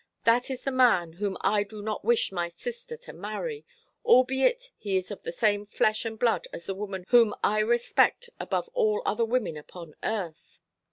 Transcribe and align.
That 0.23 0.49
is 0.49 0.63
the 0.63 0.71
man 0.71 1.13
whom 1.13 1.37
I 1.41 1.61
do 1.61 1.79
not 1.83 2.03
wish 2.03 2.31
my 2.31 2.49
sister 2.49 2.97
to 2.97 3.13
marry; 3.13 3.67
albeit 4.03 4.71
he 4.75 4.97
is 4.97 5.11
of 5.11 5.21
the 5.21 5.31
same 5.31 5.63
flesh 5.63 6.05
and 6.05 6.17
blood 6.17 6.47
as 6.51 6.65
the 6.65 6.73
woman 6.73 7.05
whom 7.09 7.35
I 7.43 7.59
respect 7.59 8.27
above 8.39 8.67
all 8.73 9.03
other 9.05 9.25
women 9.25 9.57
upon 9.57 9.93
earth." 10.01 10.59